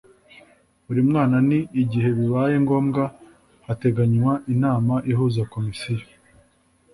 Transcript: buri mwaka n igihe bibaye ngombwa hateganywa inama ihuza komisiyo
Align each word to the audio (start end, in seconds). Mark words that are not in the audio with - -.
buri 0.85 1.01
mwaka 1.09 1.37
n 1.49 1.51
igihe 1.83 2.09
bibaye 2.17 2.55
ngombwa 2.63 3.03
hateganywa 3.67 4.33
inama 4.53 4.93
ihuza 5.11 5.41
komisiyo 5.53 6.05